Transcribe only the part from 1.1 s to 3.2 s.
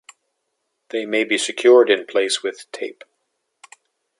be secured in place with tape.